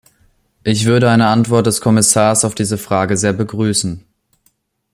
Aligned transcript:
Ich 0.63 0.85
würde 0.85 1.11
eine 1.11 1.27
Antwort 1.27 1.67
des 1.67 1.79
Kommissars 1.79 2.43
auf 2.43 2.55
diese 2.55 2.79
Fragen 2.79 3.15
sehr 3.17 3.33
begrüßen. 3.33 4.03